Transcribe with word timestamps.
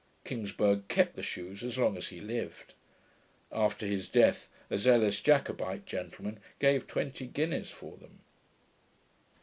Kingsburgh 0.25 0.87
kept 0.87 1.15
the 1.15 1.21
shoes 1.21 1.61
as 1.61 1.77
long 1.77 1.95
as 1.95 2.07
he 2.07 2.21
lived. 2.21 2.73
After 3.51 3.85
his 3.85 4.09
death, 4.09 4.49
a 4.71 4.75
zealous 4.79 5.21
Jacobite 5.21 5.85
gentleman 5.85 6.39
gave 6.57 6.87
twenty 6.87 7.27
guineas 7.27 7.69
for 7.69 7.97
them. 7.97 8.21